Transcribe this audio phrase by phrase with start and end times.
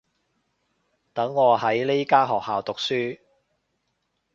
[1.13, 3.19] 等我喺呢間學校讀書